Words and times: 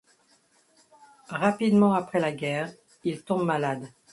Rapidement 1.29 1.93
après 1.93 2.19
la 2.19 2.31
guerre, 2.31 2.73
il 3.03 3.21
tombe 3.21 3.45
malade. 3.45 3.87